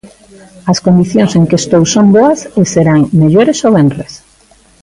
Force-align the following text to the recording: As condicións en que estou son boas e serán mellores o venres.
As 0.71 0.81
condicións 0.85 1.31
en 1.37 1.43
que 1.49 1.57
estou 1.61 1.83
son 1.93 2.05
boas 2.15 2.39
e 2.59 2.61
serán 2.73 3.01
mellores 3.21 3.57
o 3.67 3.69
venres. 3.77 4.13